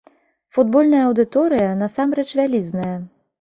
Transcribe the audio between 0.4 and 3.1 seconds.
Футбольная аўдыторыя насамрэч вялізная.